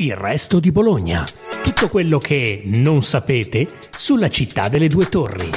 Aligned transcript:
Il 0.00 0.14
resto 0.14 0.60
di 0.60 0.70
Bologna. 0.70 1.24
Tutto 1.64 1.88
quello 1.88 2.18
che 2.18 2.62
non 2.66 3.02
sapete 3.02 3.66
sulla 3.90 4.28
città 4.28 4.68
delle 4.68 4.86
due 4.86 5.08
torri. 5.08 5.50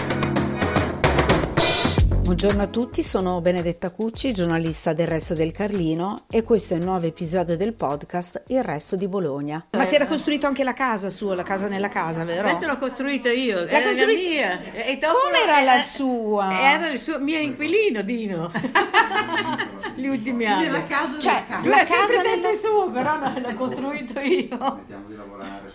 Buongiorno 2.21 2.63
a 2.63 2.67
tutti, 2.67 3.03
sono 3.03 3.39
Benedetta 3.41 3.91
Cucci, 3.91 4.33
giornalista 4.33 4.93
del 4.93 5.05
Resto 5.05 5.35
del 5.35 5.51
Carlino 5.51 6.23
e 6.31 6.41
questo 6.43 6.73
è 6.73 6.77
il 6.77 6.85
nuovo 6.85 7.05
episodio 7.05 7.55
del 7.55 7.73
podcast 7.73 8.43
Il 8.47 8.63
Resto 8.63 8.95
di 8.95 9.07
Bologna. 9.07 9.63
Ma 9.71 9.85
si 9.85 9.93
era 9.93 10.07
costruito 10.07 10.47
anche 10.47 10.63
la 10.63 10.73
casa 10.73 11.09
sua, 11.11 11.35
la 11.35 11.43
casa 11.43 11.67
nella 11.67 11.89
casa, 11.89 12.23
vero? 12.23 12.47
Questa 12.47 12.65
l'ho 12.65 12.77
costruita 12.77 13.29
io, 13.31 13.67
era 13.67 13.81
costruita- 13.85 14.05
la 14.05 14.59
mia. 14.59 14.73
E 14.85 14.97
dopo- 14.97 15.13
Come 15.23 15.43
era 15.43 15.61
la 15.61 15.79
sua? 15.83 16.59
Era 16.71 16.89
il 16.89 16.99
suo 16.99 17.19
mio 17.19 17.37
inquilino, 17.37 18.01
Dino. 18.01 18.49
Gli 19.95 20.07
ultimi 20.07 20.45
anni. 20.45 20.63
Nella 20.65 20.83
casa 20.85 21.19
Cioè, 21.19 21.43
della 21.47 21.59
Lui 21.59 21.69
la 21.69 21.75
ha 21.81 21.85
sempre 21.85 22.15
casa 22.15 22.21
detto 22.21 22.35
nella- 22.35 22.49
il 22.51 22.57
suo, 22.57 22.89
però 22.91 23.39
l'ho 23.49 23.53
costruito 23.55 24.19
io. 24.19 24.79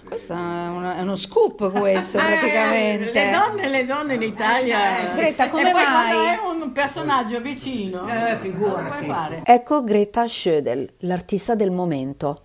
Questo 0.04 0.32
è, 0.32 0.36
una- 0.36 0.96
è 0.96 1.00
uno 1.00 1.14
scoop 1.16 1.70
questo 1.72 2.18
Eh, 2.18 2.22
praticamente. 2.22 3.12
le 3.12 3.30
donne, 3.30 3.68
le 3.68 3.86
donne 3.86 4.14
in 4.14 4.22
Italia. 4.22 4.98
Eh, 5.00 5.14
Greta, 5.16 5.48
come 5.48 5.68
e 5.68 5.72
poi 5.72 5.82
mai? 5.82 6.26
è 6.26 6.38
un 6.44 6.72
personaggio 6.72 7.40
vicino. 7.40 8.06
Eh, 8.08 8.36
figurati. 8.36 8.74
Come 8.84 8.88
puoi 8.88 9.06
fare? 9.06 9.42
Ecco 9.44 9.82
Greta 9.84 10.26
Schödel, 10.26 10.88
l'artista 11.00 11.54
del 11.54 11.70
momento, 11.70 12.42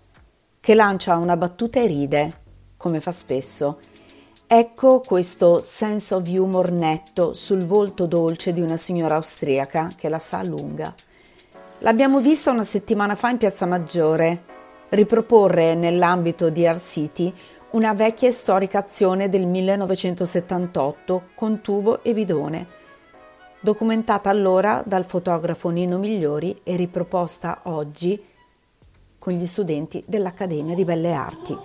che 0.60 0.74
lancia 0.74 1.18
una 1.18 1.38
battuta 1.38 1.80
e 1.80 1.88
ride, 1.88 2.34
come 2.78 3.00
fa 3.00 3.12
spesso. 3.12 3.80
Ecco 4.48 5.00
questo 5.00 5.62
sense 5.62 6.14
of 6.14 6.28
humor 6.28 6.72
netto 6.72 7.34
sul 7.34 7.64
volto 7.64 8.06
dolce 8.06 8.52
di 8.52 8.60
una 8.60 8.76
signora 8.76 9.16
austriaca 9.16 9.90
che 9.96 10.10
la 10.10 10.20
sa 10.20 10.44
lunga. 10.44 10.94
L'abbiamo 11.84 12.20
vista 12.20 12.52
una 12.52 12.62
settimana 12.62 13.16
fa 13.16 13.30
in 13.30 13.38
Piazza 13.38 13.66
Maggiore 13.66 14.44
riproporre 14.90 15.74
nell'ambito 15.74 16.52
di 16.52 16.68
Art 16.68 16.80
City 16.80 17.34
una 17.72 17.94
vecchia 17.94 18.28
e 18.28 18.32
storica 18.32 18.78
azione 18.78 19.30
del 19.30 19.48
1978 19.48 21.30
con 21.34 21.62
tubo 21.62 22.04
e 22.04 22.14
bidone, 22.14 22.68
documentata 23.62 24.30
allora 24.30 24.84
dal 24.86 25.06
fotografo 25.06 25.70
Nino 25.70 25.98
Migliori 25.98 26.60
e 26.62 26.76
riproposta 26.76 27.62
oggi 27.64 28.24
con 29.18 29.34
gli 29.34 29.48
studenti 29.48 30.04
dell'Accademia 30.06 30.76
di 30.76 30.86
Belle 30.86 31.14
Arti. 31.14 31.58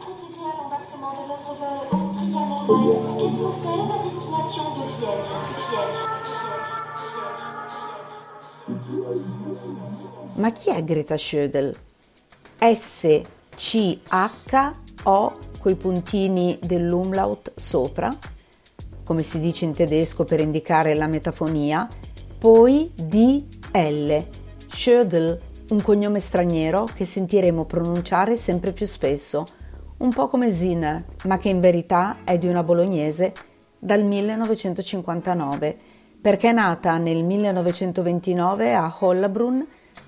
Ma 10.37 10.53
chi 10.53 10.71
è 10.71 10.85
Greta 10.85 11.17
Schödel? 11.17 11.75
S-C-H-O 12.59 13.55
coi 15.59 15.75
puntini 15.77 16.59
dell'umlaut 16.63 17.53
sopra, 17.55 18.15
come 19.03 19.23
si 19.23 19.41
dice 19.41 19.65
in 19.65 19.73
tedesco 19.73 20.25
per 20.25 20.41
indicare 20.41 20.93
la 20.95 21.07
metafonia, 21.07 21.89
poi 22.39 22.93
D-L, 22.95 24.27
Schödel, 24.69 25.41
un 25.71 25.81
cognome 25.81 26.21
straniero 26.21 26.85
che 26.85 27.07
sentiremo 27.07 27.65
pronunciare 27.65 28.37
sempre 28.37 28.73
più 28.73 28.85
spesso, 28.85 29.47
un 29.99 30.11
po' 30.11 30.29
come 30.29 30.51
Ziner, 30.51 31.03
ma 31.25 31.39
che 31.39 31.49
in 31.49 31.61
verità 31.61 32.19
è 32.25 32.37
di 32.37 32.47
una 32.47 32.63
bolognese 32.63 33.33
dal 33.79 34.05
1959, 34.05 35.79
perché 36.21 36.51
è 36.51 36.53
nata 36.53 36.99
nel 36.99 37.25
1929 37.25 38.75
a 38.75 38.95
Hollabrunn, 38.99 39.63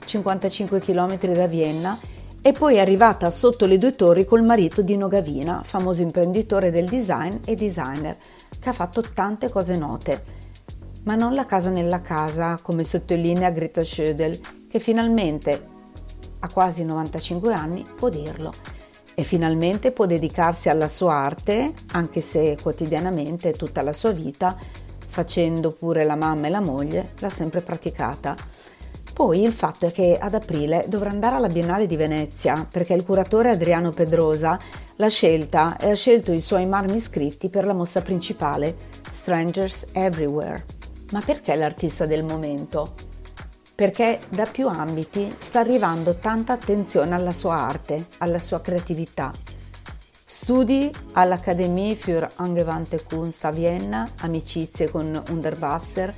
55 0.09 0.81
km 0.81 1.19
da 1.35 1.47
Vienna, 1.47 1.99
e 2.41 2.53
poi 2.53 2.81
arrivata 2.81 3.31
sotto 3.31 3.67
le 3.67 3.77
due 3.77 3.95
torri 3.95 4.25
col 4.25 4.43
marito 4.43 4.81
Dino 4.81 5.07
Gavina, 5.07 5.61
famoso 5.63 6.01
imprenditore 6.01 6.71
del 6.71 6.89
design 6.89 7.37
e 7.45 7.55
designer, 7.55 8.17
che 8.59 8.69
ha 8.71 8.73
fatto 8.73 9.03
tante 9.03 9.51
cose 9.51 9.77
note. 9.77 10.37
Ma 11.03 11.15
non 11.15 11.35
la 11.35 11.45
casa 11.45 11.69
nella 11.69 12.01
casa, 12.01 12.59
come 12.63 12.85
sottolinea 12.85 13.51
Greta 13.51 13.85
Schödel, 13.85 14.41
che 14.69 14.79
finalmente, 14.79 15.67
a 16.39 16.49
quasi 16.51 16.85
95 16.85 17.53
anni, 17.53 17.85
può 17.95 18.09
dirlo. 18.09 18.53
E 19.15 19.23
finalmente 19.25 19.93
può 19.93 20.07
dedicarsi 20.07 20.71
alla 20.71 20.89
sua 20.89 21.15
arte, 21.15 21.75
anche 21.93 22.23
se 22.23 22.57
quotidianamente 22.63 23.53
tutta 23.53 23.83
la 23.83 23.93
sua 23.93 24.13
vita, 24.13 24.57
facendo 25.07 25.73
pure 25.73 26.05
la 26.05 26.17
mamma 26.17 26.47
e 26.47 26.51
la 26.51 26.61
moglie, 26.61 27.11
l'ha 27.19 27.29
sempre 27.29 27.61
praticata. 27.61 28.37
Poi 29.19 29.43
il 29.43 29.53
fatto 29.53 29.87
è 29.87 29.91
che 29.91 30.17
ad 30.17 30.35
aprile 30.35 30.85
dovrà 30.87 31.11
andare 31.11 31.35
alla 31.35 31.49
Biennale 31.49 31.89
di 31.89 31.97
Venezia 31.97 32.65
perché 32.71 32.95
il 32.95 33.03
curatore 33.03 33.51
Adriano 33.51 33.91
Pedrosa 33.91 34.57
l'ha 34.95 35.09
scelta 35.09 35.77
e 35.77 35.91
ha 35.91 35.95
scelto 35.97 36.31
i 36.31 36.41
suoi 36.41 36.69
marmi 36.69 37.01
scritti 37.01 37.49
per 37.49 37.67
la 37.67 37.73
mostra 37.73 38.01
principale, 38.01 38.77
Strangers 39.11 39.87
Everywhere. 39.91 40.65
Ma 41.11 41.21
perché 41.21 41.57
l'artista 41.57 42.07
del 42.07 42.23
momento? 42.23 42.95
Perché 43.75 44.21
da 44.29 44.47
più 44.47 44.69
ambiti 44.69 45.35
sta 45.37 45.59
arrivando 45.59 46.15
tanta 46.19 46.53
attenzione 46.53 47.17
alla 47.17 47.33
sua 47.33 47.57
arte, 47.57 48.07
alla 48.19 48.39
sua 48.39 48.61
creatività. 48.61 49.33
Studi 50.25 50.93
all'Akademie 51.15 51.97
für 51.97 52.29
Angewandte 52.37 53.03
Kunst 53.03 53.45
a 53.45 53.51
Vienna, 53.51 54.09
amicizie 54.21 54.89
con 54.89 55.21
Unterwasser, 55.31 56.15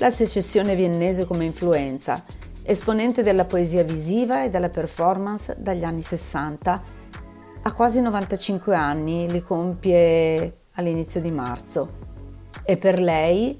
la 0.00 0.08
secessione 0.08 0.74
viennese 0.74 1.26
come 1.26 1.44
influenza, 1.44 2.24
esponente 2.62 3.22
della 3.22 3.44
poesia 3.44 3.82
visiva 3.82 4.42
e 4.42 4.48
della 4.48 4.70
performance 4.70 5.56
dagli 5.58 5.84
anni 5.84 6.00
60, 6.00 6.82
ha 7.62 7.72
quasi 7.72 8.00
95 8.00 8.74
anni, 8.74 9.30
li 9.30 9.42
compie 9.42 10.60
all'inizio 10.72 11.20
di 11.20 11.30
marzo 11.30 11.92
e 12.64 12.78
per 12.78 12.98
lei 12.98 13.58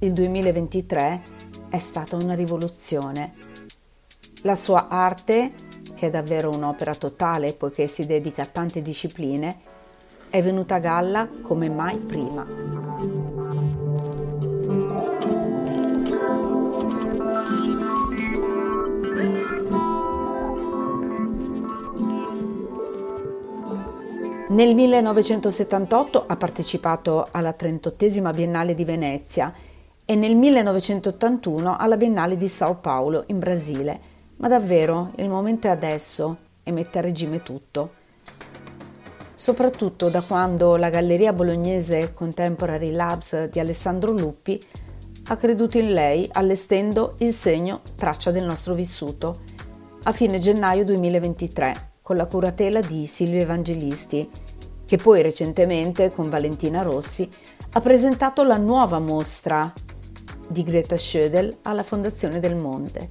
il 0.00 0.12
2023 0.12 1.22
è 1.70 1.78
stata 1.78 2.16
una 2.16 2.34
rivoluzione. 2.34 3.32
La 4.42 4.54
sua 4.54 4.88
arte, 4.88 5.52
che 5.94 6.08
è 6.08 6.10
davvero 6.10 6.50
un'opera 6.50 6.94
totale 6.94 7.54
poiché 7.54 7.86
si 7.86 8.04
dedica 8.04 8.42
a 8.42 8.46
tante 8.46 8.82
discipline, 8.82 9.56
è 10.28 10.42
venuta 10.42 10.74
a 10.74 10.80
galla 10.80 11.30
come 11.40 11.70
mai 11.70 11.96
prima. 11.96 12.81
Nel 24.52 24.74
1978 24.74 26.26
ha 26.26 26.36
partecipato 26.36 27.26
alla 27.30 27.54
38esima 27.58 28.34
Biennale 28.34 28.74
di 28.74 28.84
Venezia 28.84 29.50
e 30.04 30.14
nel 30.14 30.36
1981 30.36 31.78
alla 31.78 31.96
Biennale 31.96 32.36
di 32.36 32.48
Sao 32.48 32.74
Paulo 32.74 33.24
in 33.28 33.38
Brasile. 33.38 34.00
Ma 34.36 34.48
davvero 34.48 35.10
il 35.16 35.30
momento 35.30 35.68
è 35.68 35.70
adesso 35.70 36.36
e 36.62 36.70
mette 36.70 36.98
a 36.98 37.00
regime 37.00 37.42
tutto. 37.42 37.92
Soprattutto 39.34 40.10
da 40.10 40.20
quando 40.20 40.76
la 40.76 40.90
Galleria 40.90 41.32
Bolognese 41.32 42.12
Contemporary 42.12 42.90
Labs 42.90 43.48
di 43.48 43.58
Alessandro 43.58 44.12
Luppi 44.12 44.62
ha 45.28 45.36
creduto 45.36 45.78
in 45.78 45.94
lei 45.94 46.28
allestendo 46.30 47.14
il 47.20 47.32
segno 47.32 47.80
Traccia 47.96 48.30
del 48.30 48.44
nostro 48.44 48.74
vissuto 48.74 49.40
a 50.02 50.12
fine 50.12 50.36
gennaio 50.36 50.84
2023 50.84 51.91
con 52.12 52.20
la 52.20 52.26
curatela 52.26 52.80
di 52.82 53.06
Silvia 53.06 53.40
Evangelisti, 53.40 54.28
che 54.84 54.96
poi 54.98 55.22
recentemente 55.22 56.12
con 56.12 56.28
Valentina 56.28 56.82
Rossi 56.82 57.26
ha 57.70 57.80
presentato 57.80 58.44
la 58.44 58.58
nuova 58.58 58.98
mostra 58.98 59.72
di 60.46 60.62
Greta 60.62 60.96
Schödel 60.96 61.56
alla 61.62 61.82
Fondazione 61.82 62.38
del 62.38 62.54
Monte. 62.54 63.08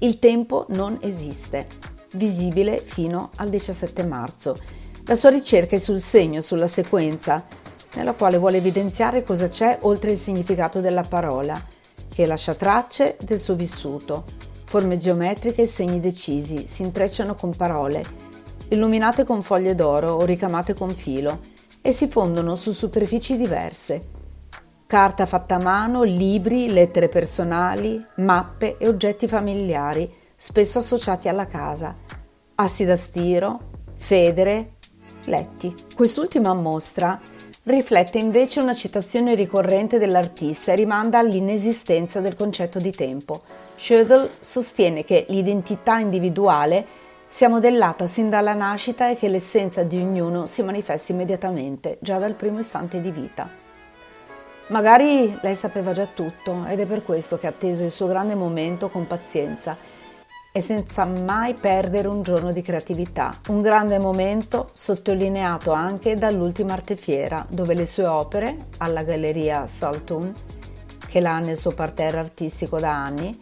Il 0.00 0.18
tempo 0.18 0.66
non 0.70 0.98
esiste, 1.02 1.68
visibile 2.14 2.80
fino 2.80 3.30
al 3.36 3.48
17 3.48 4.04
marzo. 4.04 4.58
La 5.04 5.14
sua 5.14 5.30
ricerca 5.30 5.76
è 5.76 5.78
sul 5.78 6.00
segno, 6.00 6.40
sulla 6.40 6.66
sequenza, 6.66 7.46
nella 7.94 8.14
quale 8.14 8.38
vuole 8.38 8.56
evidenziare 8.56 9.22
cosa 9.22 9.46
c'è 9.46 9.78
oltre 9.82 10.10
il 10.10 10.16
significato 10.16 10.80
della 10.80 11.04
parola, 11.04 11.62
che 12.12 12.26
lascia 12.26 12.54
tracce 12.54 13.16
del 13.20 13.38
suo 13.38 13.54
vissuto. 13.54 14.24
Forme 14.66 14.98
geometriche 14.98 15.62
e 15.62 15.66
segni 15.66 16.00
decisi 16.00 16.66
si 16.66 16.82
intrecciano 16.82 17.34
con 17.34 17.54
parole, 17.54 18.04
illuminate 18.68 19.24
con 19.24 19.40
foglie 19.40 19.76
d'oro 19.76 20.12
o 20.12 20.24
ricamate 20.24 20.74
con 20.74 20.90
filo, 20.90 21.38
e 21.80 21.92
si 21.92 22.08
fondono 22.08 22.56
su 22.56 22.72
superfici 22.72 23.36
diverse. 23.36 24.08
Carta 24.86 25.24
fatta 25.24 25.54
a 25.54 25.62
mano, 25.62 26.02
libri, 26.02 26.68
lettere 26.72 27.08
personali, 27.08 28.04
mappe 28.16 28.76
e 28.76 28.88
oggetti 28.88 29.28
familiari, 29.28 30.12
spesso 30.34 30.78
associati 30.78 31.28
alla 31.28 31.46
casa, 31.46 31.94
assi 32.56 32.84
da 32.84 32.96
stiro, 32.96 33.70
federe, 33.94 34.74
letti. 35.26 35.72
Quest'ultima 35.94 36.54
mostra 36.54 37.20
riflette 37.66 38.18
invece 38.18 38.60
una 38.60 38.74
citazione 38.74 39.34
ricorrente 39.34 39.98
dell'artista 39.98 40.70
e 40.70 40.76
rimanda 40.76 41.18
all'inesistenza 41.18 42.20
del 42.20 42.36
concetto 42.36 42.78
di 42.78 42.92
tempo. 42.92 43.42
Schödel 43.76 44.30
sostiene 44.38 45.04
che 45.04 45.26
l'identità 45.30 45.98
individuale 45.98 46.86
sia 47.26 47.48
modellata 47.48 48.06
sin 48.06 48.30
dalla 48.30 48.54
nascita 48.54 49.10
e 49.10 49.16
che 49.16 49.28
l'essenza 49.28 49.82
di 49.82 49.98
ognuno 49.98 50.46
si 50.46 50.62
manifesti 50.62 51.10
immediatamente, 51.10 51.98
già 52.00 52.18
dal 52.18 52.34
primo 52.34 52.60
istante 52.60 53.00
di 53.00 53.10
vita. 53.10 53.50
Magari 54.68 55.36
lei 55.42 55.56
sapeva 55.56 55.90
già 55.90 56.06
tutto 56.06 56.66
ed 56.68 56.78
è 56.78 56.86
per 56.86 57.02
questo 57.02 57.36
che 57.36 57.46
ha 57.46 57.50
atteso 57.50 57.82
il 57.82 57.90
suo 57.90 58.06
grande 58.06 58.36
momento 58.36 58.88
con 58.88 59.08
pazienza 59.08 59.76
e 60.56 60.62
senza 60.62 61.04
mai 61.04 61.52
perdere 61.52 62.08
un 62.08 62.22
giorno 62.22 62.50
di 62.50 62.62
creatività. 62.62 63.30
Un 63.48 63.60
grande 63.60 63.98
momento 63.98 64.68
sottolineato 64.72 65.72
anche 65.72 66.14
dall'ultima 66.14 66.72
artefiera, 66.72 67.44
dove 67.50 67.74
le 67.74 67.84
sue 67.84 68.06
opere, 68.06 68.56
alla 68.78 69.02
Galleria 69.02 69.66
Saltoun, 69.66 70.32
che 71.08 71.20
l'ha 71.20 71.40
nel 71.40 71.58
suo 71.58 71.72
parterre 71.72 72.20
artistico 72.20 72.78
da 72.78 72.90
anni, 72.90 73.38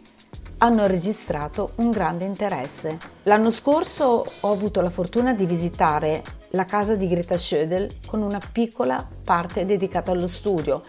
hanno 0.57 0.87
registrato 0.87 1.71
un 1.75 1.89
grande 1.89 2.25
interesse. 2.25 2.97
L'anno 3.23 3.49
scorso 3.49 4.25
ho 4.41 4.51
avuto 4.51 4.81
la 4.81 4.89
fortuna 4.89 5.33
di 5.33 5.45
visitare 5.45 6.21
la 6.49 6.65
casa 6.65 6.95
di 6.95 7.07
Greta 7.07 7.37
Schödel 7.37 7.95
con 8.05 8.23
una 8.23 8.41
piccola 8.51 9.07
parte 9.23 9.65
dedicata 9.65 10.11
allo 10.11 10.27
studio, 10.27 10.83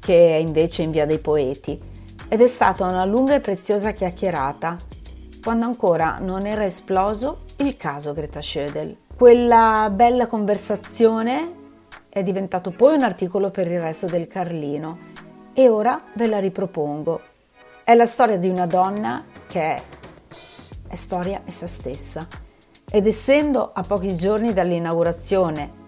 che 0.00 0.34
è 0.34 0.38
invece 0.38 0.80
in 0.80 0.92
Via 0.92 1.04
dei 1.04 1.18
Poeti, 1.18 1.78
ed 2.26 2.40
è 2.40 2.46
stata 2.46 2.86
una 2.86 3.04
lunga 3.04 3.34
e 3.34 3.40
preziosa 3.40 3.90
chiacchierata 3.90 5.00
quando 5.42 5.64
ancora 5.64 6.18
non 6.20 6.46
era 6.46 6.64
esploso 6.64 7.40
il 7.56 7.76
caso 7.76 8.12
Greta 8.12 8.40
Schödel. 8.40 8.96
Quella 9.14 9.90
bella 9.92 10.28
conversazione 10.28 11.60
è 12.08 12.22
diventato 12.22 12.70
poi 12.70 12.94
un 12.94 13.02
articolo 13.02 13.50
per 13.50 13.66
il 13.66 13.80
resto 13.80 14.06
del 14.06 14.28
Carlino 14.28 15.10
e 15.52 15.68
ora 15.68 16.00
ve 16.14 16.28
la 16.28 16.38
ripropongo. 16.38 17.20
È 17.82 17.94
la 17.94 18.06
storia 18.06 18.38
di 18.38 18.48
una 18.48 18.66
donna 18.66 19.24
che 19.48 19.60
è, 19.60 19.82
è 20.86 20.94
storia 20.94 21.42
essa 21.44 21.66
stessa 21.66 22.26
ed 22.88 23.06
essendo 23.06 23.72
a 23.72 23.82
pochi 23.82 24.14
giorni 24.14 24.52
dall'inaugurazione 24.52 25.80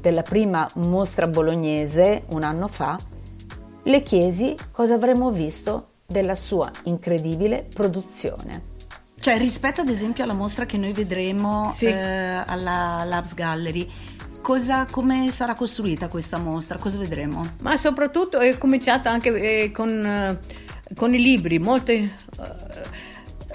della 0.00 0.22
prima 0.22 0.66
mostra 0.76 1.26
bolognese 1.26 2.24
un 2.28 2.42
anno 2.42 2.68
fa, 2.68 2.98
le 3.82 4.02
chiesi 4.02 4.56
cosa 4.70 4.94
avremmo 4.94 5.30
visto 5.30 5.88
della 6.06 6.34
sua 6.34 6.70
incredibile 6.84 7.66
produzione. 7.74 8.72
Cioè, 9.24 9.38
rispetto 9.38 9.80
ad 9.80 9.88
esempio 9.88 10.22
alla 10.22 10.34
mostra 10.34 10.66
che 10.66 10.76
noi 10.76 10.92
vedremo 10.92 11.70
Sì. 11.72 11.86
eh, 11.86 11.94
alla 11.94 13.04
Labs 13.06 13.32
Gallery, 13.32 13.88
cosa, 14.42 14.84
come 14.84 15.30
sarà 15.30 15.54
costruita 15.54 16.08
questa 16.08 16.36
mostra? 16.36 16.76
Cosa 16.76 16.98
vedremo? 16.98 17.42
Ma 17.62 17.78
soprattutto 17.78 18.38
è 18.38 18.58
cominciato 18.58 19.08
anche 19.08 19.62
eh, 19.62 19.70
con, 19.70 20.04
eh, 20.04 20.38
con 20.94 21.14
i 21.14 21.18
libri, 21.22 21.58
molto, 21.58 21.90
eh, 21.92 22.10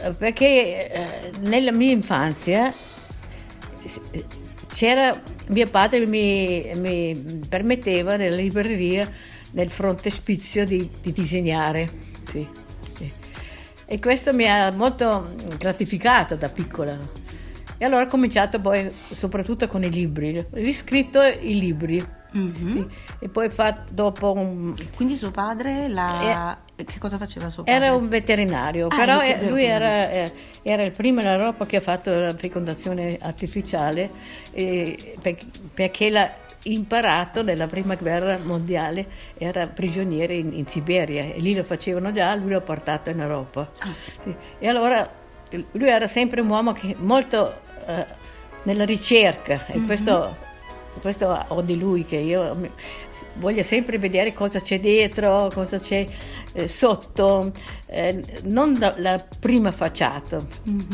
eh, 0.01 0.09
perché 0.17 0.91
eh, 0.91 1.31
nella 1.41 1.71
mia 1.71 1.91
infanzia 1.91 2.73
eh, 2.73 4.25
c'era, 4.73 5.21
mio 5.49 5.67
padre 5.67 6.07
mi, 6.07 6.71
mi 6.77 7.43
permetteva 7.47 8.17
nella 8.17 8.37
libreria, 8.37 9.07
nel 9.51 9.69
frontespizio, 9.69 10.65
di, 10.65 10.89
di 10.99 11.11
disegnare. 11.11 11.87
Sì. 12.27 12.47
E 13.91 13.97
questo 13.97 14.33
mi 14.33 14.47
ha 14.47 14.71
molto 14.75 15.33
gratificato 15.57 16.35
da 16.35 16.47
piccola. 16.47 16.95
E 17.81 17.85
allora 17.85 18.03
ho 18.03 18.07
cominciato 18.07 18.59
poi 18.59 18.91
soprattutto 18.91 19.67
con 19.67 19.81
i 19.83 19.89
libri, 19.89 20.37
ho 20.37 20.45
riscritto 20.51 21.21
i 21.23 21.57
libri. 21.59 22.17
Mhm. 22.31 22.71
Sì. 22.73 22.87
E 23.21 23.29
poi 23.29 23.49
fatto 23.49 23.91
dopo 23.91 24.31
un, 24.33 24.75
Quindi 24.95 25.15
suo 25.15 25.31
padre 25.31 25.87
la... 25.87 26.55
che 26.75 26.99
cosa 26.99 27.17
faceva 27.17 27.49
suo 27.49 27.63
padre? 27.63 27.83
era 27.85 27.95
un 27.95 28.07
veterinario, 28.07 28.85
Ah, 28.87 28.95
però 28.95 29.21
eh, 29.23 29.49
lui 29.49 29.63
era, 29.63 29.89
veterinario. 30.05 30.33
eh, 30.61 30.69
era 30.71 30.83
il 30.83 30.91
primo 30.91 31.21
in 31.21 31.27
Europa 31.27 31.65
che 31.65 31.77
ha 31.77 31.81
fatto 31.81 32.13
la 32.13 32.35
fecondazione 32.35 33.17
artificiale 33.19 34.11
eh, 34.51 35.15
per- 35.19 35.37
perché 35.73 36.11
l'ha 36.11 36.31
imparato 36.65 37.41
nella 37.41 37.65
prima 37.65 37.95
guerra 37.95 38.37
mondiale, 38.37 39.07
era 39.37 39.65
prigioniere 39.65 40.35
in, 40.35 40.51
in 40.53 40.67
Siberia 40.67 41.23
e 41.23 41.39
lì 41.39 41.55
lo 41.55 41.63
facevano 41.63 42.11
già, 42.11 42.35
lui 42.35 42.51
l'ha 42.51 42.61
portato 42.61 43.09
in 43.09 43.21
Europa. 43.21 43.71
Ah. 43.79 43.87
Sì. 44.21 44.35
E 44.59 44.67
allora 44.67 45.09
lui 45.71 45.89
era 45.89 46.05
sempre 46.07 46.41
un 46.41 46.49
uomo 46.49 46.73
che 46.73 46.95
molto 46.99 47.61
eh, 47.89 48.05
nella 48.63 48.85
ricerca. 48.85 49.65
E 49.67 49.81
questo 49.83 50.47
questo 50.99 51.45
ho 51.47 51.61
di 51.61 51.77
lui 51.77 52.03
che 52.03 52.17
io 52.17 52.71
voglio 53.35 53.63
sempre 53.63 53.97
vedere 53.97 54.33
cosa 54.33 54.59
c'è 54.59 54.79
dietro, 54.79 55.49
cosa 55.53 55.79
c'è 55.79 56.05
eh, 56.53 56.67
sotto, 56.67 57.51
eh, 57.87 58.21
non 58.43 58.75
la, 58.77 58.93
la 58.97 59.25
prima 59.39 59.71
facciata, 59.71 60.43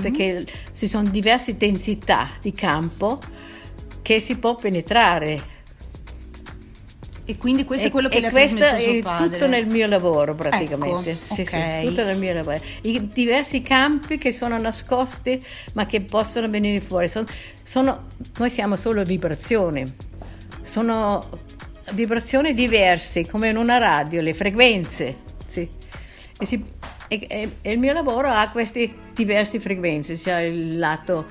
perché 0.01 0.45
ci 0.75 0.87
sono 0.87 1.09
diverse 1.09 1.57
densità 1.57 2.29
di 2.39 2.51
campo 2.51 3.19
che 4.01 4.19
si 4.19 4.37
può 4.37 4.55
penetrare. 4.55 5.53
E 7.27 7.37
quindi 7.37 7.65
questo 7.65 7.85
E- 7.85 7.89
è 7.89 7.91
quello 7.91 8.07
che 8.07 8.19
le 8.19 8.27
ha 8.27 8.29
trasmesso 8.29 8.77
suo 8.77 8.91
è 8.91 8.99
padre? 8.99 9.29
tutto 9.29 9.47
nel 9.47 9.65
mio 9.65 9.87
lavoro 9.87 10.35
praticamente. 10.35 11.11
Ecco, 11.11 11.33
Sì, 11.33 11.41
ok. 11.41 11.49
sì, 11.79 11.85
tutto 11.87 12.03
nel 12.03 12.17
mio 12.17 12.33
lavoro. 12.33 12.61
I 12.81 13.09
diversi 13.11 13.61
campi 13.63 14.17
che 14.19 14.31
sono 14.31 14.57
nascosti 14.59 15.43
ma 15.73 15.85
che 15.87 16.01
possono 16.01 16.47
venire 16.49 16.79
fuori. 16.81 17.07
Sono, 17.09 17.25
sono- 17.63 18.03
noi 18.37 18.49
siamo 18.51 18.75
solo 18.75 19.01
vibrazioni, 19.03 19.83
sono 20.61 21.27
vibrazioni 21.93 22.53
diverse 22.53 23.25
come 23.27 23.49
in 23.49 23.57
una 23.57 23.77
radio, 23.79 24.21
le 24.21 24.33
frequenze. 24.33 25.15
sì. 25.47 25.67
E, 26.37 26.45
si- 26.45 26.63
e- 27.07 27.27
e- 27.61 27.71
il 27.71 27.79
mio 27.79 27.93
lavoro 27.93 28.27
ha 28.27 28.49
queste 28.51 28.93
diverse 29.13 29.59
frequenze, 29.59 30.15
sia 30.15 30.41
il 30.41 30.77
lato 30.77 31.25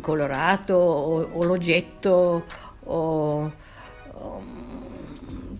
colorato 0.00 0.74
o, 0.74 1.28
o 1.32 1.44
l'oggetto 1.44 2.44
o, 2.84 3.52
o 4.12 4.42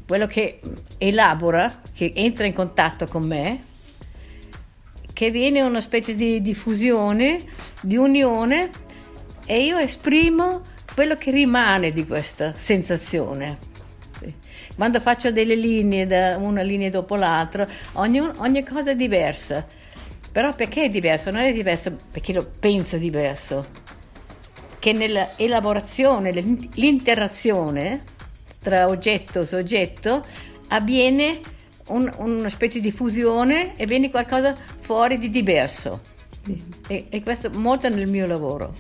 quello 0.09 0.27
che 0.27 0.61
elabora, 0.97 1.83
che 1.95 2.13
entra 2.15 2.47
in 2.47 2.55
contatto 2.55 3.07
con 3.07 3.25
me, 3.25 3.65
che 5.13 5.31
viene 5.31 5.61
una 5.61 5.83
specie 5.83 6.15
di, 6.15 6.41
di 6.41 6.55
fusione, 6.55 7.39
di 7.83 7.97
unione 7.97 8.71
e 9.45 9.65
io 9.65 9.77
esprimo 9.77 10.63
quello 10.95 11.15
che 11.15 11.31
rimane 11.31 11.93
di 11.93 12.07
questa 12.07 12.55
sensazione. 12.57 13.59
Quando 14.75 14.99
faccio 14.99 15.31
delle 15.31 15.57
linee, 15.57 16.35
una 16.37 16.63
linea 16.63 16.89
dopo 16.89 17.15
l'altra, 17.15 17.69
ogni, 17.95 18.21
ogni 18.21 18.65
cosa 18.65 18.93
è 18.93 18.97
diversa. 18.97 19.67
Però 20.33 20.55
perché 20.55 20.85
è 20.85 20.89
diverso? 20.89 21.31
Non 21.31 21.43
è 21.43 21.53
diverso 21.53 21.95
perché 22.11 22.33
lo 22.33 22.49
penso 22.59 22.97
diverso, 22.97 23.67
che 24.79 24.93
nella 24.93 25.37
elaborazione, 25.37 26.31
l'in- 26.31 26.71
l'interazione 26.75 28.05
tra 28.59 28.89
oggetto 28.89 29.41
e 29.43 29.47
soggetto 29.47 30.23
avviene 30.69 31.41
un- 31.89 32.13
una 32.19 32.49
specie 32.49 32.81
di 32.81 32.91
fusione 32.93 33.75
e 33.77 33.87
viene 33.87 34.11
qualcosa 34.11 34.55
fuori 34.81 35.19
di 35.19 35.31
diverso. 35.31 36.01
E, 36.87 37.07
e 37.11 37.23
questo 37.23 37.51
molto 37.51 37.89
nel 37.89 38.07
mio 38.09 38.27
lavoro. 38.27 38.73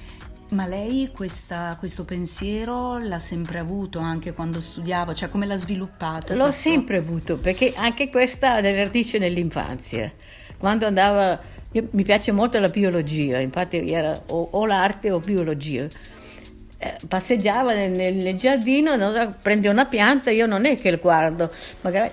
Ma 0.50 0.66
lei 0.66 1.10
questa- 1.14 1.76
questo 1.78 2.04
pensiero 2.06 2.96
l'ha 2.98 3.18
sempre 3.18 3.58
avuto 3.58 3.98
anche 3.98 4.32
quando 4.32 4.60
studiava? 4.62 5.12
Cioè 5.12 5.28
come 5.28 5.44
l'ha 5.44 5.56
sviluppato? 5.56 6.34
L'ho 6.34 6.44
questo? 6.44 6.68
sempre 6.70 6.96
avuto 6.96 7.36
perché 7.36 7.74
anche 7.76 8.08
questa 8.08 8.54
ha 8.54 8.60
delle 8.62 8.84
radici 8.84 9.18
nell'infanzia. 9.18 10.10
Quando 10.56 10.86
andava, 10.86 11.38
io- 11.72 11.88
mi 11.90 12.02
piace 12.02 12.32
molto 12.32 12.58
la 12.58 12.68
biologia, 12.70 13.38
infatti 13.40 13.90
era 13.90 14.18
o, 14.28 14.48
o 14.52 14.64
l'arte 14.66 15.10
o 15.10 15.20
biologia. 15.20 15.86
Eh, 16.80 16.96
passeggiava 17.08 17.74
nel, 17.74 17.90
nel- 17.90 18.36
giardino, 18.36 18.94
no, 18.94 19.34
prende 19.42 19.68
una 19.68 19.84
pianta, 19.86 20.30
io 20.30 20.46
non 20.46 20.64
è 20.64 20.76
che 20.76 20.92
lo 20.92 20.98
guardo, 20.98 21.50
magari 21.80 22.10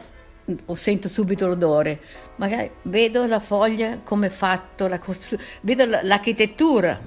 mm, 0.52 0.56
o 0.66 0.76
sento 0.76 1.08
subito 1.08 1.46
l'odore, 1.46 2.00
magari 2.38 2.72
vedo 2.84 3.28
la 3.28 3.40
foglia 3.40 4.00
come 4.04 4.28
è 4.28 4.30
fatto, 4.32 4.88
la 4.88 4.98
costru- 4.98 5.40
vedo 5.62 5.86
la- 5.86 6.02
l'architettura, 6.02 7.00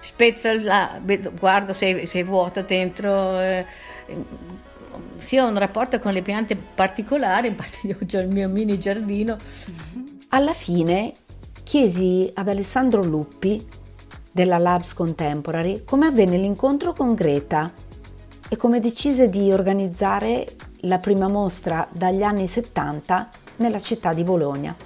spezzo 0.00 0.52
la, 0.52 1.00
vedo- 1.02 1.32
guardo 1.32 1.72
se, 1.72 2.06
se 2.06 2.20
è 2.20 2.24
vuoto 2.24 2.62
dentro. 2.62 3.40
eh, 3.40 3.64
sì, 5.18 5.38
ho 5.38 5.46
un 5.46 5.58
rapporto 5.58 5.98
con 5.98 6.12
le 6.12 6.22
piante 6.22 6.54
particolari, 6.56 7.48
infatti 7.48 7.86
io 7.86 7.96
ho 8.00 8.18
il 8.20 8.28
mio 8.28 8.48
mini 8.48 8.78
giardino. 8.78 9.36
Alla 10.28 10.52
fine 10.52 11.12
chiesi 11.62 12.30
ad 12.34 12.48
Alessandro 12.48 13.02
Luppi 13.02 13.66
della 14.36 14.58
Labs 14.58 14.92
Contemporary 14.92 15.82
come 15.82 16.04
avvenne 16.04 16.36
l'incontro 16.36 16.92
con 16.92 17.14
Greta 17.14 17.72
e 18.50 18.56
come 18.56 18.80
decise 18.80 19.30
di 19.30 19.50
organizzare 19.50 20.46
la 20.80 20.98
prima 20.98 21.26
mostra 21.26 21.88
dagli 21.90 22.22
anni 22.22 22.46
70 22.46 23.30
nella 23.56 23.80
città 23.80 24.12
di 24.12 24.24
Bologna. 24.24 24.76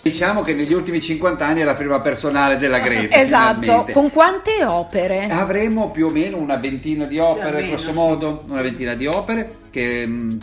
Diciamo 0.00 0.40
che 0.40 0.54
negli 0.54 0.72
ultimi 0.72 1.02
50 1.02 1.46
anni 1.46 1.60
è 1.60 1.64
la 1.64 1.74
prima 1.74 2.00
personale 2.00 2.56
della 2.56 2.78
Greta. 2.78 3.16
Esatto, 3.20 3.60
finalmente. 3.60 3.92
con 3.92 4.10
quante 4.10 4.64
opere? 4.64 5.26
Avremo 5.26 5.90
più 5.90 6.06
o 6.06 6.10
meno 6.10 6.38
una 6.38 6.56
ventina 6.56 7.04
di 7.04 7.18
opere, 7.18 7.48
almeno, 7.48 7.68
grosso 7.68 7.88
sì. 7.88 7.92
modo, 7.92 8.42
una 8.48 8.62
ventina 8.62 8.94
di 8.94 9.06
opere 9.06 9.56
che 9.68 10.06
mh, 10.06 10.38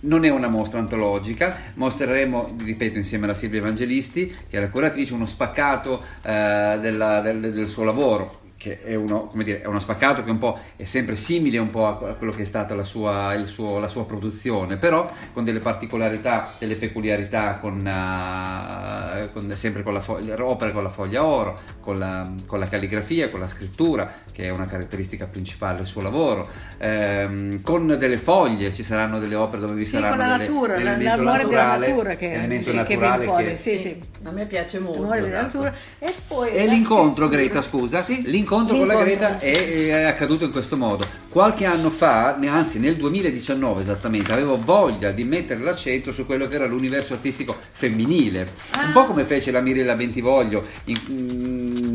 non 0.00 0.24
è 0.24 0.30
una 0.30 0.48
mostra 0.48 0.78
antologica, 0.78 1.56
mostreremo, 1.74 2.54
ripeto, 2.62 2.98
insieme 2.98 3.24
alla 3.24 3.34
Silvia 3.34 3.60
Evangelisti, 3.60 4.26
che 4.48 4.58
è 4.58 4.60
la 4.60 4.70
curatrice, 4.70 5.14
uno 5.14 5.26
spaccato 5.26 6.02
eh, 6.22 6.78
della, 6.80 7.20
del, 7.20 7.52
del 7.52 7.68
suo 7.68 7.84
lavoro 7.84 8.46
che 8.58 8.82
è 8.82 8.96
uno, 8.96 9.30
dire, 9.36 9.62
è 9.62 9.66
uno, 9.66 9.78
spaccato 9.78 10.24
che 10.24 10.30
un 10.32 10.38
po' 10.38 10.58
è 10.74 10.82
sempre 10.82 11.14
simile 11.14 11.58
un 11.58 11.70
po' 11.70 11.86
a 11.86 12.14
quello 12.14 12.32
che 12.32 12.42
è 12.42 12.44
stata 12.44 12.74
la 12.74 12.82
sua, 12.82 13.40
suo, 13.44 13.78
la 13.78 13.86
sua 13.86 14.04
produzione, 14.04 14.76
però 14.76 15.08
con 15.32 15.44
delle 15.44 15.60
particolarità, 15.60 16.50
delle 16.58 16.74
peculiarità, 16.74 17.58
con, 17.60 17.76
uh, 17.76 19.07
con, 19.38 19.54
sempre 19.54 19.82
con 19.82 19.92
la 19.92 20.00
foglia, 20.00 20.34
opere 20.44 20.72
con 20.72 20.82
la 20.82 20.88
foglia 20.88 21.24
oro, 21.24 21.58
con 21.80 21.98
la, 21.98 22.30
con 22.46 22.58
la, 22.58 22.68
calligrafia, 22.68 23.30
con 23.30 23.40
la 23.40 23.46
scrittura, 23.46 24.12
che 24.32 24.44
è 24.44 24.50
una 24.50 24.66
caratteristica 24.66 25.26
principale 25.26 25.76
del 25.78 25.86
suo 25.86 26.02
lavoro, 26.02 26.48
ehm, 26.78 27.60
con 27.62 27.86
delle 27.98 28.16
foglie, 28.16 28.74
ci 28.74 28.82
saranno 28.82 29.18
delle 29.18 29.34
opere 29.34 29.62
dove 29.62 29.74
vi 29.74 29.84
sì, 29.84 29.90
saranno 29.90 30.16
con 30.16 30.26
la 30.26 30.36
delle, 30.36 30.48
natura, 30.48 30.76
l'elemento 30.76 31.22
l'amore 31.22 31.42
naturale, 31.42 31.78
della 31.78 31.92
natura 31.94 32.16
che, 32.16 32.32
elemento 32.32 32.70
sì, 32.70 32.76
naturale 32.76 33.26
che, 33.26 33.44
che, 33.44 33.56
sì, 33.56 33.78
sì. 33.78 34.00
A 34.24 34.32
me 34.32 34.46
piace 34.46 34.78
molto. 34.78 35.00
L'amore 35.00 35.20
della 35.20 35.46
esatto. 35.46 35.58
natura. 35.58 35.74
E 35.98 36.14
poi 36.26 36.50
E 36.50 36.66
l'incontro, 36.66 37.26
scrittura. 37.26 37.42
Greta, 37.42 37.62
scusa, 37.62 38.04
Sì. 38.04 38.22
l'incontro 38.26 38.76
con 38.76 38.86
la 38.86 39.02
L'incontro, 39.02 39.28
Greta 39.28 39.38
sì. 39.38 39.50
è, 39.50 39.86
è 39.88 40.04
accaduto 40.04 40.44
in 40.44 40.50
questo 40.50 40.76
modo. 40.76 41.04
Qualche 41.28 41.66
anno 41.66 41.90
fa, 41.90 42.36
anzi 42.36 42.78
nel 42.78 42.96
2019 42.96 43.82
esattamente, 43.82 44.32
avevo 44.32 44.58
voglia 44.62 45.10
di 45.10 45.24
mettere 45.24 45.62
l'accento 45.62 46.10
su 46.10 46.24
quello 46.24 46.48
che 46.48 46.54
era 46.54 46.66
l'universo 46.66 47.12
artistico 47.12 47.54
femminile. 47.70 48.50
Un 48.82 48.92
po' 48.92 49.04
come 49.04 49.24
fece 49.24 49.50
la 49.50 49.60
Mirella 49.60 49.94
Bentivoglio 49.94 50.66
in- 50.84 51.87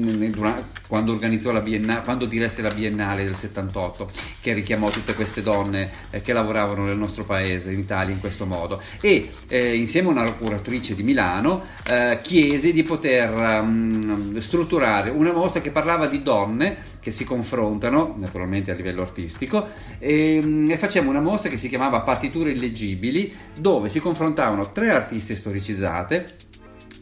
quando 0.88 1.12
organizzò 1.12 1.52
la 1.52 1.62
Biennale, 1.62 2.02
quando 2.04 2.26
diresse 2.26 2.62
la 2.62 2.72
Biennale 2.72 3.24
del 3.24 3.36
78, 3.36 4.10
che 4.42 4.54
richiamò 4.54 4.90
tutte 4.90 5.14
queste 5.14 5.42
donne 5.42 5.90
eh, 6.12 6.22
che 6.22 6.34
lavoravano 6.34 6.86
nel 6.86 6.98
nostro 6.98 7.24
paese, 7.24 7.72
in 7.72 7.80
Italia, 7.80 8.14
in 8.14 8.20
questo 8.20 8.46
modo. 8.46 8.82
E 9.02 9.30
eh, 9.48 9.76
insieme 9.76 10.10
a 10.10 10.12
una 10.12 10.32
curatrice 10.32 10.96
di 10.96 11.04
Milano 11.04 11.64
eh, 11.88 12.20
chiese 12.22 12.72
di 12.72 12.84
poter 12.84 13.64
mm, 13.64 14.38
strutturare 14.38 15.10
una 15.10 15.32
mostra 15.32 15.62
che 15.62 15.72
parlava 15.72 16.08
di 16.08 16.22
donne 16.22 16.92
che 17.00 17.12
si 17.12 17.26
confrontano, 17.26 18.16
naturalmente 18.18 18.72
a 18.72 18.76
livello 18.76 19.02
artistico, 19.02 19.68
e, 20.00 20.40
mm, 20.44 20.72
e 20.72 20.78
facciamo 20.78 21.10
una 21.10 21.20
mostra 21.20 21.50
che 21.50 21.58
si 21.58 21.68
chiamava 21.68 22.02
Partiture 22.02 22.52
illeggibili, 22.52 23.34
dove 23.58 23.90
si 23.90 24.00
confrontavano 24.00 24.72
tre 24.72 24.92
artiste 24.92 25.36
storicizzate 25.36 26.52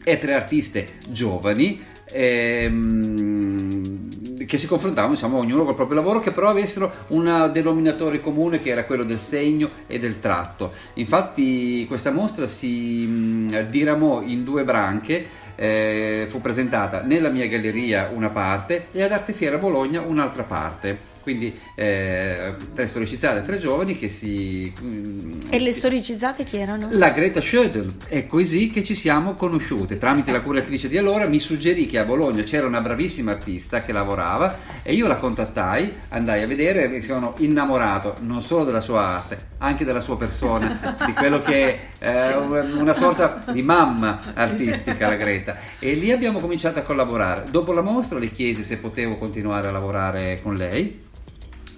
e 0.04 0.18
tre 0.18 0.34
artiste 0.34 0.94
giovani 1.08 1.90
ehm, 2.12 4.10
che 4.46 4.58
si 4.58 4.66
confrontavano 4.66 5.14
insomma 5.14 5.38
ognuno 5.38 5.64
col 5.64 5.74
proprio 5.74 5.96
lavoro 5.96 6.20
che 6.20 6.30
però 6.30 6.50
avessero 6.50 6.92
un 7.08 7.50
denominatore 7.52 8.20
comune 8.20 8.60
che 8.60 8.70
era 8.70 8.84
quello 8.84 9.04
del 9.04 9.18
segno 9.18 9.70
e 9.86 9.98
del 9.98 10.18
tratto. 10.18 10.72
Infatti 10.94 11.86
questa 11.86 12.10
mostra 12.10 12.46
si 12.46 13.06
mh, 13.06 13.70
diramò 13.70 14.22
in 14.22 14.44
due 14.44 14.64
branche 14.64 15.40
eh, 15.54 16.26
fu 16.28 16.40
presentata 16.40 17.02
nella 17.02 17.28
mia 17.28 17.46
galleria 17.46 18.10
una 18.12 18.30
parte 18.30 18.88
e 18.92 19.02
ad 19.02 19.12
Arte 19.12 19.32
Fiera 19.32 19.58
Bologna 19.58 20.00
un'altra 20.00 20.42
parte 20.42 21.10
quindi 21.22 21.54
eh, 21.74 22.54
tre 22.74 22.86
storicizzate, 22.86 23.42
tre 23.42 23.58
giovani 23.58 23.96
che 23.98 24.08
si... 24.08 24.72
mm, 24.80 25.32
E 25.50 25.58
le 25.58 25.72
storicizzate 25.72 26.44
chi 26.44 26.56
erano? 26.58 26.88
la 26.90 27.10
Greta 27.10 27.40
Schödel, 27.40 27.92
è 28.08 28.26
così 28.26 28.70
che 28.70 28.82
ci 28.82 28.94
siamo 28.94 29.34
conosciute. 29.34 29.98
Tramite 29.98 30.32
la 30.32 30.40
curatrice 30.40 30.88
di 30.88 30.98
allora 30.98 31.26
mi 31.28 31.38
suggerì 31.38 31.86
che 31.86 31.98
a 31.98 32.04
Bologna 32.04 32.42
c'era 32.42 32.66
una 32.66 32.80
bravissima 32.80 33.30
artista 33.32 33.82
che 33.82 33.92
lavorava 33.92 34.58
e 34.82 34.92
io 34.94 35.06
la 35.06 35.16
contattai, 35.16 35.94
andai 36.08 36.42
a 36.42 36.46
vedere 36.46 36.90
e 36.92 37.02
sono 37.02 37.34
innamorato 37.38 38.16
non 38.20 38.42
solo 38.42 38.64
della 38.64 38.80
sua 38.80 39.02
arte, 39.02 39.46
anche 39.58 39.84
della 39.84 40.00
sua 40.00 40.16
persona, 40.16 40.96
di 41.06 41.12
quello 41.12 41.38
che 41.38 41.78
è 41.98 42.32
eh, 42.32 42.36
una 42.36 42.94
sorta 42.94 43.44
di 43.52 43.62
mamma 43.62 44.20
artistica 44.34 45.08
la 45.08 45.14
Greta. 45.14 45.56
E 45.78 45.94
lì 45.94 46.10
abbiamo 46.10 46.40
cominciato 46.40 46.78
a 46.78 46.82
collaborare. 46.82 47.44
Dopo 47.50 47.72
la 47.72 47.82
mostra 47.82 48.18
le 48.18 48.30
chiesi 48.30 48.64
se 48.64 48.78
potevo 48.78 49.16
continuare 49.18 49.68
a 49.68 49.70
lavorare 49.70 50.40
con 50.42 50.56
lei. 50.56 51.10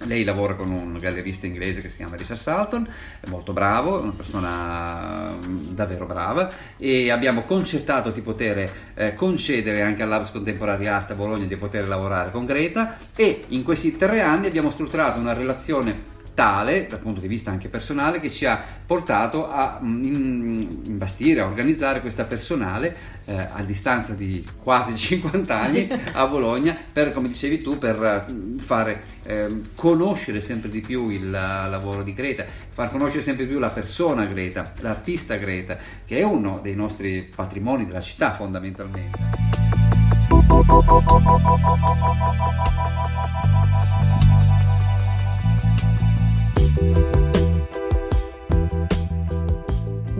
Lei 0.05 0.23
lavora 0.23 0.55
con 0.55 0.71
un 0.71 0.97
gallerista 0.97 1.45
inglese 1.45 1.81
che 1.81 1.89
si 1.89 1.97
chiama 1.97 2.15
Richard 2.15 2.39
Salton, 2.39 2.87
è 3.19 3.29
molto 3.29 3.53
bravo, 3.53 3.99
è 3.99 4.03
una 4.03 4.13
persona 4.15 5.31
mm, 5.31 5.69
davvero 5.69 6.05
brava 6.05 6.49
e 6.77 7.11
abbiamo 7.11 7.43
concertato 7.43 8.11
di 8.11 8.21
poter 8.21 8.71
eh, 8.93 9.13
concedere 9.15 9.81
anche 9.81 10.03
all'Arts 10.03 10.31
Contemporary 10.31 10.85
Art 10.87 11.11
a 11.11 11.15
Bologna 11.15 11.45
di 11.45 11.55
poter 11.55 11.87
lavorare 11.87 12.31
con 12.31 12.45
Greta 12.45 12.97
e 13.15 13.43
in 13.49 13.63
questi 13.63 13.97
tre 13.97 14.21
anni 14.21 14.47
abbiamo 14.47 14.71
strutturato 14.71 15.19
una 15.19 15.33
relazione 15.33 16.13
tale 16.35 16.85
dal 16.87 16.99
punto 16.99 17.21
di 17.21 17.27
vista 17.27 17.49
anche 17.49 17.69
personale 17.69 18.19
che 18.19 18.29
ci 18.29 18.45
ha 18.45 18.61
portato 18.85 19.49
a 19.49 19.79
mm, 19.81 20.83
imbastire, 20.85 21.39
a 21.41 21.45
organizzare 21.45 22.01
questa 22.01 22.25
personale 22.25 23.13
eh, 23.25 23.33
a 23.33 23.63
distanza 23.63 24.13
di 24.13 24.45
quasi 24.61 24.93
50 24.95 25.59
anni 25.59 25.89
a 26.13 26.27
Bologna 26.27 26.77
per, 26.91 27.11
come 27.13 27.29
dicevi 27.29 27.57
tu, 27.59 27.79
per 27.79 28.03
eh, 28.03 28.59
fare 28.59 29.01
ehm, 29.23 29.69
conoscere 29.73 30.41
sempre 30.41 30.69
di 30.69 30.81
più 30.81 31.09
il 31.09 31.25
eh, 31.25 31.69
lavoro 31.69 32.03
di 32.03 32.13
Greta, 32.13 32.45
far 32.69 32.91
conoscere 32.91 33.23
sempre 33.23 33.45
di 33.45 33.49
più 33.49 33.59
la 33.59 33.69
persona 33.69 34.25
Greta, 34.25 34.73
l'artista 34.81 35.35
Greta, 35.37 35.77
che 36.05 36.19
è 36.19 36.23
uno 36.23 36.59
dei 36.61 36.75
nostri 36.75 37.31
patrimoni 37.33 37.85
della 37.85 38.01
città 38.01 38.33
fondamentalmente. 38.33 39.19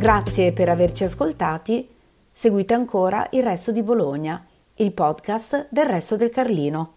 Grazie 0.05 0.53
per 0.53 0.69
averci 0.69 1.03
ascoltati. 1.03 1.89
Seguite 2.31 2.75
ancora 2.75 3.27
il 3.31 3.41
resto 3.41 3.71
di 3.71 3.81
Bologna, 3.81 4.45
il 4.75 4.91
podcast 4.91 5.67
del 5.71 5.87
resto 5.87 6.15
del 6.15 6.29
Carlino. 6.29 6.94